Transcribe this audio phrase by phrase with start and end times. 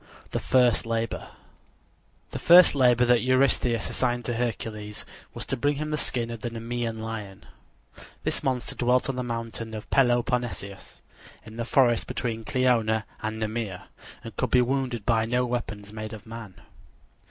[0.31, 1.27] THE FIRST LABOR
[2.31, 6.41] The first labor that Eurystheus assigned to Hercules was to bring him the skin of
[6.41, 7.45] the Nemean lion.
[8.23, 11.03] This monster dwelt on the mountain of Peloponnesus,
[11.45, 13.89] in the forest between Kleona and Nemea,
[14.23, 16.55] and could be wounded by no weapons made of man.